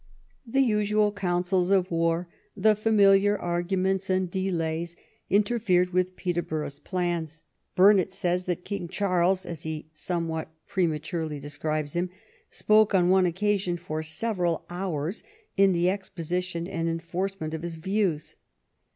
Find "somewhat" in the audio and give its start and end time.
9.93-10.49